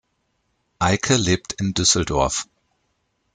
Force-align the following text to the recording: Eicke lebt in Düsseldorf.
Eicke 0.79 1.15
lebt 1.15 1.53
in 1.61 1.75
Düsseldorf. 1.75 2.47